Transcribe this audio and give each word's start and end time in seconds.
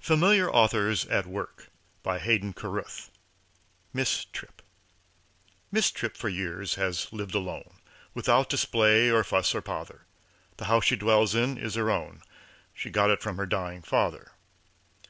FAMILIAR 0.00 0.50
AUTHORS 0.54 1.04
AT 1.08 1.26
WORK 1.26 1.68
BY 2.02 2.18
HAYDEN 2.20 2.54
CARRUTH 2.54 3.10
MISS 3.92 4.24
TRIPP 4.24 4.62
Miss 5.70 5.90
Tripp 5.90 6.16
for 6.16 6.30
years 6.30 6.76
has 6.76 7.12
lived 7.12 7.34
alone, 7.34 7.74
Without 8.14 8.48
display 8.48 9.10
or 9.10 9.22
fuss 9.22 9.54
or 9.54 9.60
pother. 9.60 10.06
The 10.56 10.64
house 10.64 10.86
she 10.86 10.96
dwells 10.96 11.34
in 11.34 11.58
is 11.58 11.74
her 11.74 11.90
own 11.90 12.22
She 12.72 12.88
got 12.88 13.10
it 13.10 13.20
from 13.20 13.36
her 13.36 13.44
dying 13.44 13.82
father. 13.82 14.32